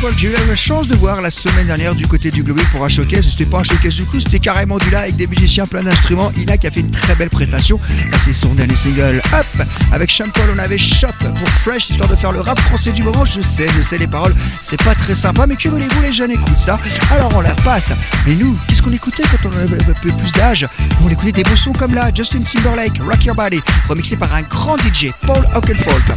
Paul, 0.02 0.14
j'ai 0.18 0.28
eu 0.28 0.36
la 0.48 0.56
chance 0.56 0.88
de 0.88 0.96
voir 0.96 1.22
la 1.22 1.30
semaine 1.30 1.68
dernière 1.68 1.96
du 1.96 2.08
côté 2.08 2.32
du 2.32 2.44
Global 2.44 2.66
pour 2.72 2.84
un 2.84 2.90
showcase. 2.90 3.28
C'était 3.30 3.46
pas 3.46 3.60
un 3.60 3.64
showcase 3.64 3.96
du 3.96 4.04
coup, 4.06 4.20
c'était 4.20 4.40
carrément 4.40 4.78
du 4.78 4.90
là 4.90 5.02
avec 5.02 5.16
des 5.16 5.28
musiciens, 5.28 5.68
plein 5.68 5.84
d'instruments. 5.84 6.32
Ina 6.38 6.58
qui 6.58 6.68
a 6.68 6.72
fait 6.72 6.80
une 6.80 6.90
très 6.90 7.14
belle 7.16 7.30
prestation. 7.30 7.80
C'est 8.24 8.34
son 8.34 8.54
dernier 8.56 8.76
single. 8.76 9.22
Hop 9.34 9.68
Avec 9.92 10.12
Sean 10.12 10.26
on 10.54 10.60
avait 10.60 10.78
Shop 10.78 11.08
pour 11.20 11.50
Fresh, 11.50 11.90
histoire 11.90 12.10
de 12.10 12.16
faire 12.16 12.32
le 12.32 12.42
rap 12.42 12.60
français 12.60 12.92
du 12.92 13.04
moment. 13.04 13.26
Je 13.26 13.42
sais, 13.42 13.68
je 13.78 13.82
sais, 13.82 13.98
les 13.98 14.08
paroles, 14.08 14.36
c'est 14.62 14.82
pas 14.84 14.96
très 14.96 15.16
sympa, 15.16 15.46
mais 15.46 15.56
que 15.56 15.70
voulez-vous, 15.70 16.02
les 16.02 16.14
jeunes 16.14 16.32
écoutent 16.32 16.58
ça. 16.58 16.80
Alors 17.12 17.32
on 17.36 17.42
la 17.42 17.54
passe. 17.54 17.92
Mais 18.26 18.36
nous, 18.36 18.58
qu'est-ce 18.68 18.82
qu'on 18.82 18.94
écoutait 18.94 19.24
quand 19.24 19.50
on 19.50 19.58
avait 19.58 19.82
un 19.82 19.94
peu 19.94 20.12
plus 20.12 20.32
d'âge? 20.34 20.68
On 21.04 21.10
écoutait 21.10 21.32
des 21.32 21.44
beaux 21.44 21.56
sons 21.56 21.74
comme 21.74 21.94
là, 21.94 22.10
Justin 22.14 22.42
Timberlake, 22.42 23.00
Rock 23.02 23.24
Your 23.26 23.36
Body, 23.36 23.62
remixé 23.88 24.16
par 24.16 24.34
un 24.34 24.42
grand 24.42 24.78
DJ, 24.78 25.12
Paul 25.26 25.46
Oakenfold. 25.56 26.16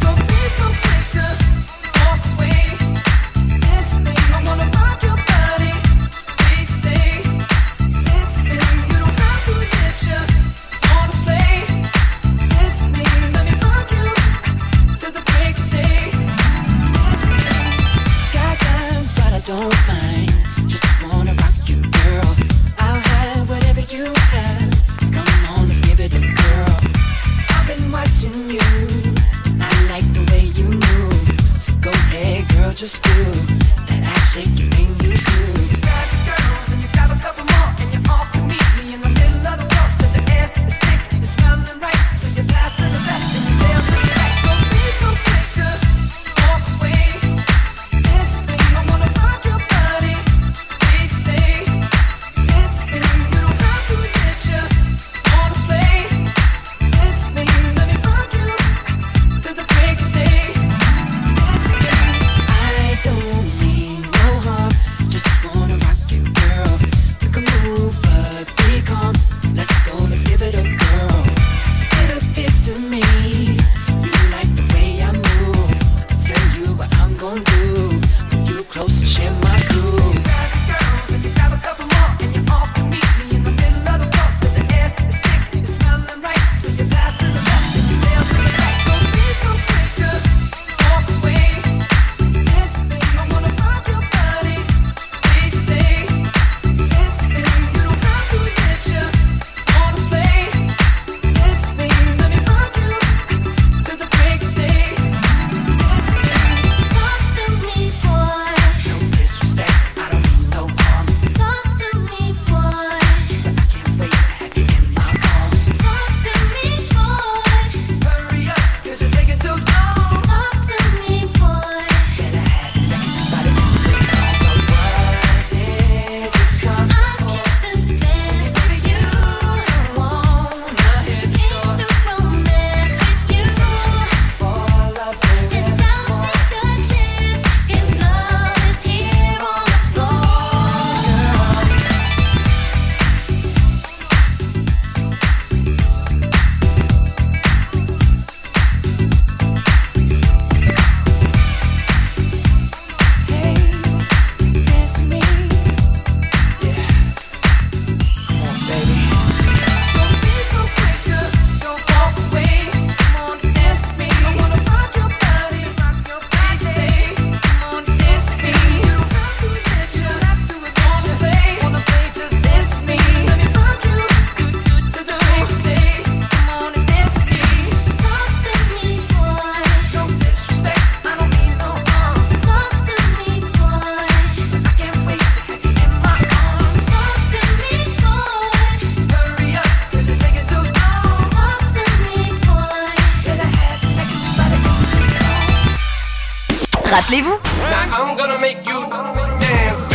Dance. 199.41 199.89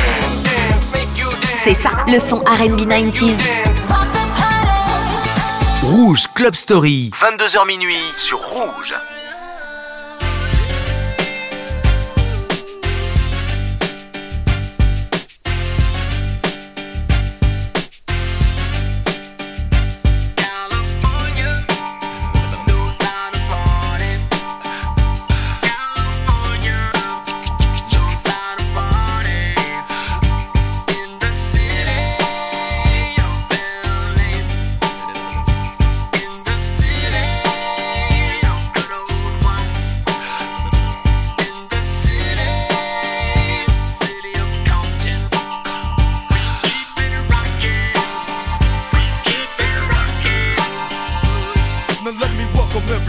c'est 1.64 1.76
ça 1.76 1.92
le 2.08 2.20
son 2.20 2.38
RB 2.38 2.88
90s. 2.88 3.36
Rouge 5.84 6.28
Club 6.34 6.56
Story, 6.56 7.12
22h 7.14 7.68
minuit 7.68 8.02
sur 8.18 8.40
Rouge. 8.40 8.96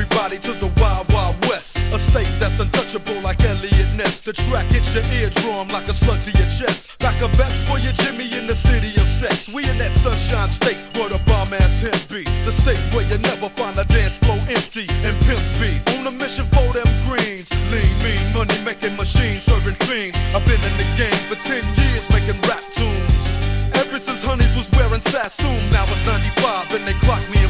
Everybody 0.04 0.38
to 0.38 0.52
the 0.60 0.68
Wild 0.80 1.10
Wild 1.12 1.36
West. 1.48 1.76
A 1.92 1.98
state 1.98 2.28
that's 2.38 2.60
untouchable 2.60 3.20
like 3.22 3.40
Elliot 3.44 3.88
Ness. 3.96 4.20
The 4.20 4.32
track 4.32 4.66
hits 4.66 4.94
your 4.94 5.04
eardrum 5.16 5.68
like 5.68 5.88
a 5.88 5.92
slug 5.92 6.20
to 6.24 6.32
your 6.32 6.48
chest. 6.48 7.00
Like 7.02 7.20
a 7.20 7.28
vest 7.28 7.66
for 7.66 7.78
your 7.78 7.92
Jimmy 7.92 8.28
in 8.36 8.46
the 8.46 8.54
city 8.54 8.92
of 9.00 9.06
sex. 9.06 9.48
We 9.48 9.64
in 9.68 9.78
that 9.78 9.94
sunshine 9.94 10.48
state 10.48 10.78
where 10.96 11.08
the 11.08 11.20
bomb 11.24 11.52
ass 11.52 11.80
him 11.82 11.96
be. 12.08 12.24
The 12.44 12.52
state 12.52 12.80
where 12.92 13.06
you 13.08 13.18
never 13.18 13.48
find 13.48 13.76
a 13.78 13.84
dance 13.84 14.18
floor 14.18 14.38
empty 14.48 14.86
and 15.04 15.14
pimp 15.24 15.40
speed. 15.40 15.80
On 15.96 16.06
a 16.06 16.12
mission 16.12 16.44
for 16.46 16.66
them 16.72 16.88
greens. 17.06 17.48
Lean, 17.72 17.88
mean, 18.04 18.24
money 18.34 18.58
making 18.64 18.96
machines 18.96 19.42
serving 19.42 19.78
fiends. 19.88 20.18
I've 20.34 20.44
been 20.44 20.60
in 20.60 20.74
the 20.76 20.88
game 21.00 21.20
for 21.30 21.38
10 21.40 21.64
years 21.80 22.10
making 22.12 22.38
rap 22.48 22.64
tunes. 22.72 23.36
Ever 23.74 23.98
since 23.98 24.22
Honeys 24.22 24.54
was 24.54 24.68
wearing 24.76 25.00
Sassoon, 25.00 25.60
now 25.70 25.84
it's 25.88 26.04
95 26.06 26.74
and 26.74 26.84
they 26.86 26.96
clock 27.04 27.22
me 27.30 27.33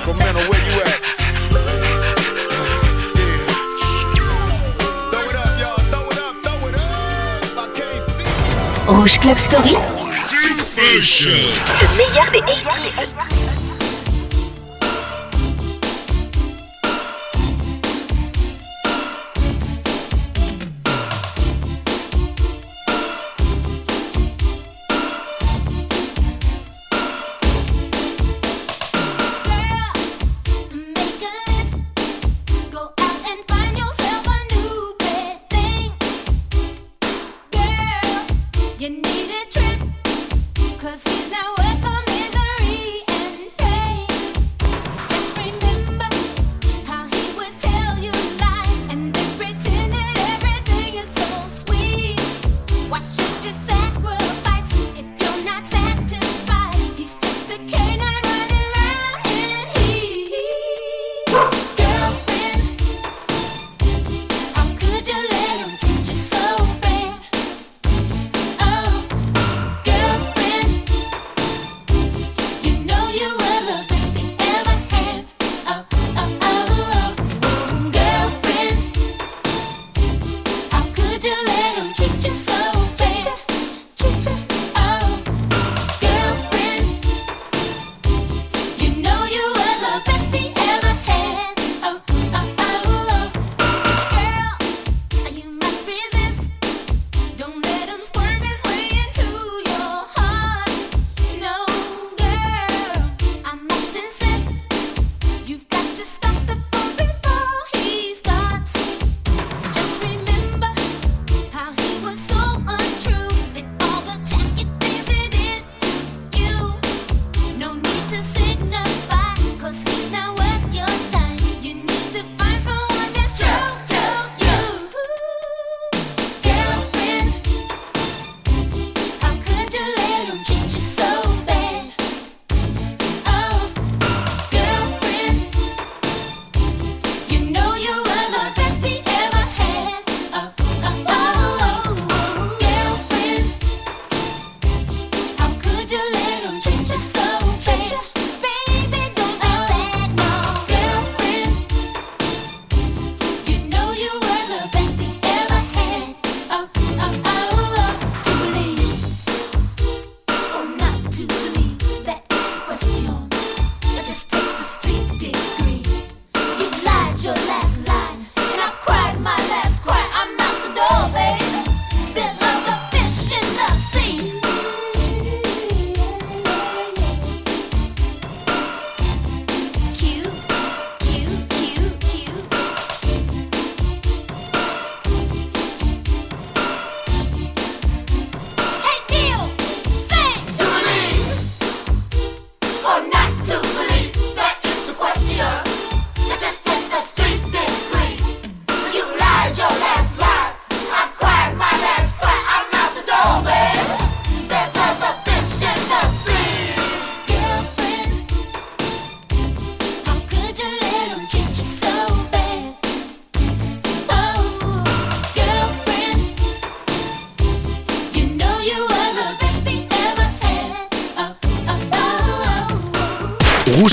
Sacramento, 0.00 0.40
where 0.48 0.60
you 0.64 0.80
at? 0.80 1.00
Rouge 8.88 9.18
Club 9.18 9.38
Story, 9.38 9.76
le 11.76 11.88
meilleur 11.98 12.30
des 12.32 12.40
80s. 12.40 13.39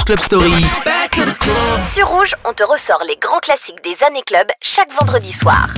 Club 0.06 0.20
Story. 0.20 0.66
Sur 1.86 2.08
Rouge, 2.08 2.36
on 2.46 2.54
te 2.54 2.64
ressort 2.64 3.04
les 3.08 3.16
grands 3.18 3.40
classiques 3.40 3.84
des 3.84 4.06
années 4.06 4.22
club 4.26 4.48
chaque 4.62 4.92
vendredi 4.94 5.32
soir. 5.32 5.70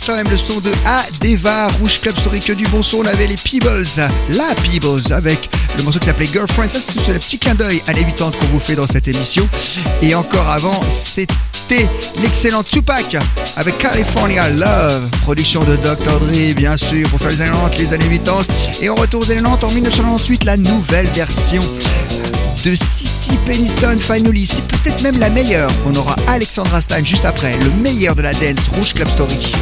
l'instant 0.00 0.16
même 0.16 0.30
le 0.30 0.38
son 0.38 0.60
de 0.60 0.72
A. 0.86 1.04
Deva, 1.20 1.68
Rouge 1.78 2.00
Club 2.00 2.16
Story, 2.16 2.40
que 2.40 2.54
du 2.54 2.64
bon 2.68 2.82
son. 2.82 3.00
On 3.00 3.06
avait 3.06 3.26
les 3.26 3.36
Peebles, 3.36 3.84
la 4.30 4.54
Peebles, 4.54 5.12
avec 5.12 5.50
le 5.76 5.82
morceau 5.82 5.98
qui 5.98 6.06
s'appelait 6.06 6.28
Girlfriend. 6.32 6.70
Ça, 6.70 6.78
c'est 6.80 6.92
tout 6.92 7.10
un 7.10 7.18
petit 7.18 7.38
clin 7.38 7.54
d'œil 7.54 7.82
à 7.86 7.92
l'évitante 7.92 8.34
qu'on 8.38 8.46
vous 8.46 8.60
fait 8.60 8.76
dans 8.76 8.86
cette 8.86 9.08
émission. 9.08 9.46
Et 10.00 10.14
encore 10.14 10.48
avant, 10.48 10.80
c'était 10.88 11.86
l'excellent 12.22 12.62
Tupac 12.62 13.18
avec 13.56 13.76
California 13.76 14.48
Love, 14.48 15.06
production 15.22 15.62
de 15.64 15.76
Dr. 15.76 16.18
Dre, 16.18 16.54
bien 16.54 16.78
sûr, 16.78 17.06
pour 17.10 17.18
faire 17.18 17.30
les 17.30 17.42
années 17.42 17.50
90, 17.50 17.78
les 17.78 17.92
années 17.92 18.18
80. 18.24 18.42
Et 18.80 18.88
on 18.88 18.94
retourne 18.94 19.24
aux 19.24 19.30
années 19.30 19.42
90 19.42 19.64
en 19.66 19.70
1998, 19.70 20.44
la 20.44 20.56
nouvelle 20.56 21.08
version 21.08 21.62
de 22.64 22.74
Sissy 22.74 23.32
Peniston 23.46 23.98
Finally, 23.98 24.46
c'est 24.46 24.66
peut-être 24.66 25.02
même 25.02 25.18
la 25.18 25.30
meilleure. 25.30 25.70
On 25.86 25.94
aura 25.94 26.16
Alexandra 26.26 26.80
Stein 26.80 27.04
juste 27.04 27.24
après, 27.24 27.56
le 27.58 27.70
meilleur 27.82 28.14
de 28.14 28.22
la 28.22 28.32
dance 28.32 28.68
Rouge 28.74 28.94
Club 28.94 29.08
Story. 29.08 29.52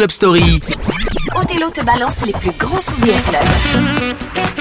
Club 0.00 0.12
Story. 0.12 0.62
Othello 1.36 1.70
te 1.70 1.82
balance 1.82 2.24
les 2.24 2.32
plus 2.32 2.52
grands 2.52 2.80
souvenirs 2.80 3.22
club. 3.24 4.59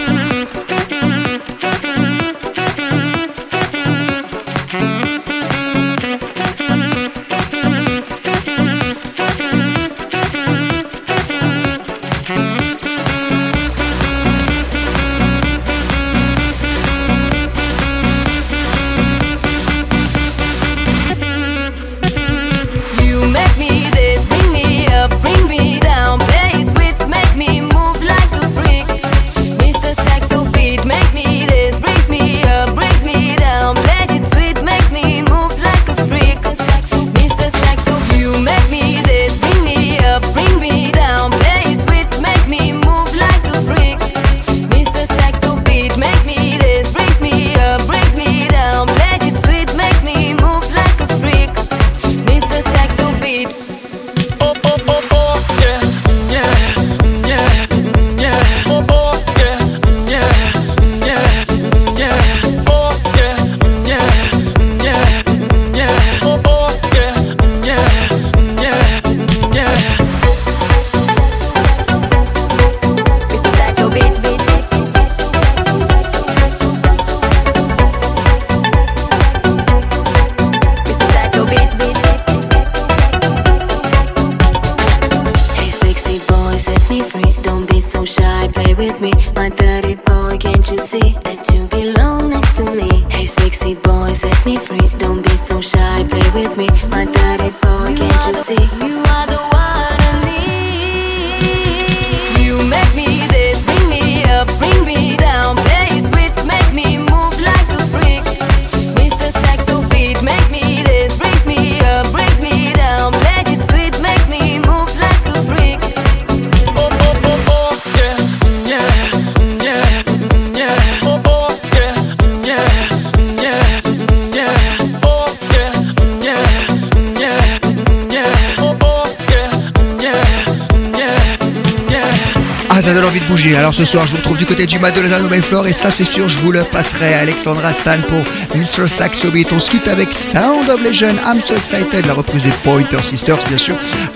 Du 134.69 134.77
au 134.77 135.27
Belfort 135.27 135.65
et 135.65 135.73
ça, 135.73 135.89
c'est 135.89 136.05
sûr, 136.05 136.29
je 136.29 136.37
vous 136.37 136.51
le 136.51 136.63
passerai 136.63 137.15
à 137.15 137.21
Alexandra 137.21 137.73
Stan 137.73 137.97
pour 138.07 138.55
Mr. 138.55 138.87
Saxo 138.87 139.31
Beat. 139.31 139.51
On 139.51 139.59
se 139.59 139.71
quitte 139.71 139.87
avec 139.87 140.13
Sound 140.13 140.69
of 140.69 140.83
Legend, 140.83 141.17
I'm 141.25 141.41
So 141.41 141.55
Excited, 141.55 142.05
la 142.05 142.13
reprise 142.13 142.43
des 142.43 142.51
Pointer 142.63 143.01
Sisters, 143.01 143.39
bien 143.47 143.57
sûr. 143.57 143.73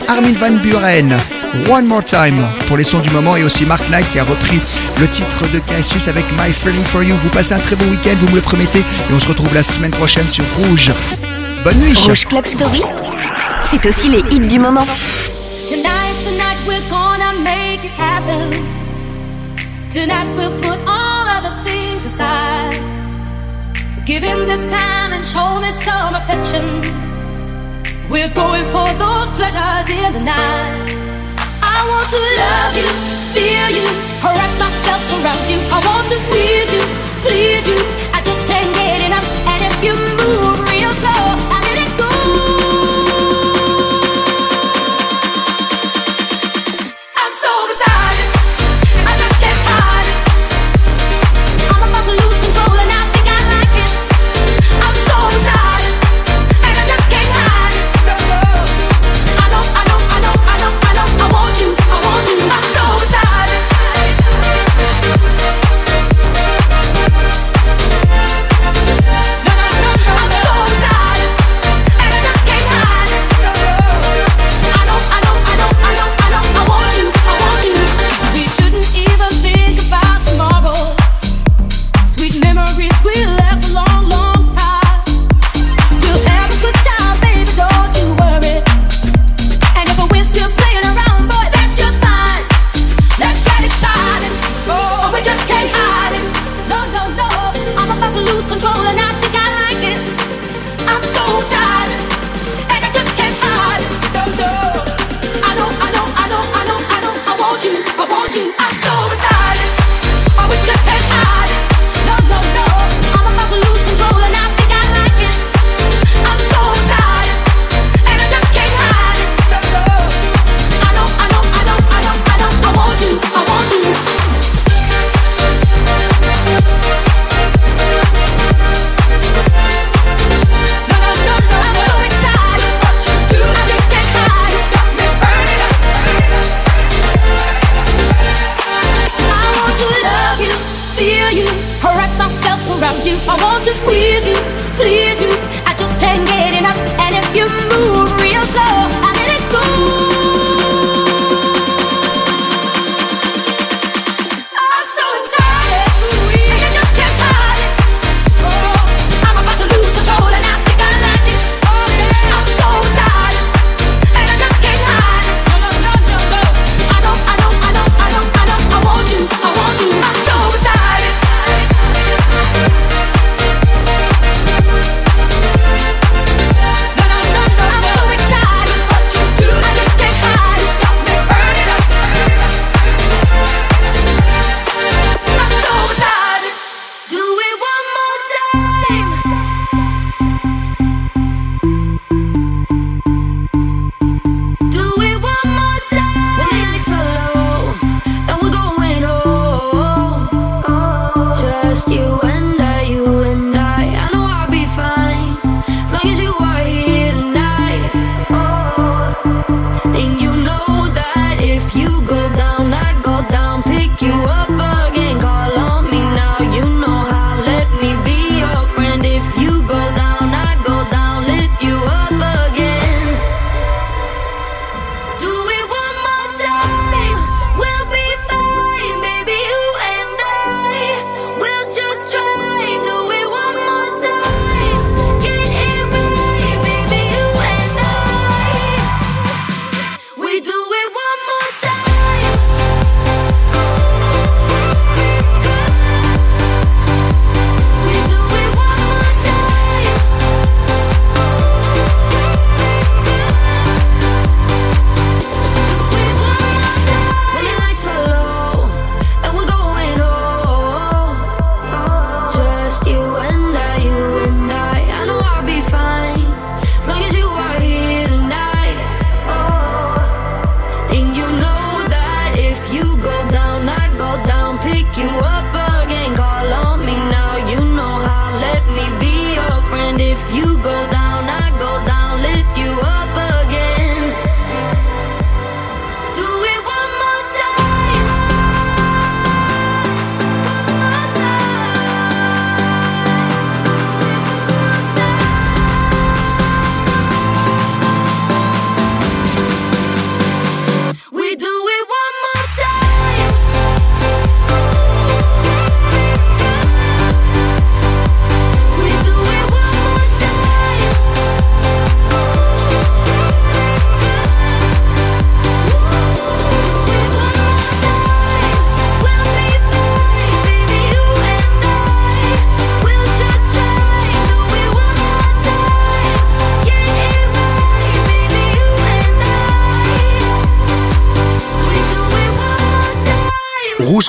Armin 0.07 0.33
Van 0.33 0.51
Buren, 0.51 1.11
One 1.67 1.87
More 1.87 2.03
Time 2.03 2.39
pour 2.67 2.77
les 2.77 2.83
sons 2.83 2.99
du 2.99 3.09
moment 3.09 3.35
et 3.35 3.43
aussi 3.43 3.65
Mark 3.65 3.81
Knight 3.89 4.07
qui 4.11 4.19
a 4.19 4.23
repris 4.23 4.59
le 4.99 5.07
titre 5.07 5.47
de 5.51 5.57
Cassius 5.57 6.07
avec 6.07 6.25
My 6.37 6.53
Feeling 6.53 6.83
For 6.83 7.01
You. 7.01 7.15
Vous 7.23 7.29
passez 7.29 7.55
un 7.55 7.59
très 7.59 7.75
bon 7.75 7.85
week-end, 7.85 8.15
vous 8.19 8.29
me 8.29 8.35
le 8.35 8.41
promettez 8.41 8.79
et 8.79 9.13
on 9.13 9.19
se 9.19 9.27
retrouve 9.27 9.53
la 9.55 9.63
semaine 9.63 9.91
prochaine 9.91 10.29
sur 10.29 10.45
Rouge. 10.59 10.91
Bonne 11.63 11.79
nuit. 11.79 11.95
Rouge 11.95 12.27
Club 12.27 12.45
Story, 12.45 12.83
c'est 13.71 13.83
aussi 13.87 14.07
les 14.07 14.19
hits 14.29 14.47
du 14.47 14.59
moment. 14.59 14.85
Tonight, 15.67 16.15
tonight 16.23 16.59
we're 16.67 16.87
gonna 16.89 17.33
make 17.43 17.83
it 17.83 17.91
happen. 17.97 18.82
Tonight 19.93 20.25
we'll 20.35 20.57
put 20.57 20.79
all 20.89 21.25
other 21.37 21.53
things 21.61 22.03
aside. 22.03 22.73
Give 24.07 24.23
him 24.23 24.39
this 24.47 24.65
time 24.71 25.13
and 25.13 25.23
show 25.23 25.61
me 25.61 25.69
some 25.69 26.15
affection. 26.15 26.65
We're 28.09 28.33
going 28.33 28.65
for 28.73 28.89
those 28.97 29.29
pleasures 29.37 29.87
in 29.93 30.13
the 30.17 30.23
night. 30.25 30.89
I 31.61 31.77
want 31.85 32.09
to 32.09 32.17
love 32.41 32.73
you, 32.73 32.89
feel 33.37 33.69
you, 33.77 33.85
wrap 34.25 34.53
myself 34.57 35.03
around 35.21 35.45
you. 35.45 35.61
I 35.69 35.77
want 35.85 36.09
to 36.09 36.17
squeeze 36.17 36.73
you, 36.73 36.81
please 37.21 37.67
you. 37.69 37.77
I 38.17 38.21
just 38.25 38.47
can't 38.49 38.73
get 38.73 38.97
enough. 39.05 39.29
And 39.45 39.61
if 39.61 39.77
you 39.85 39.93
move 39.93 40.57
real 40.73 40.89
slow, 40.89 41.52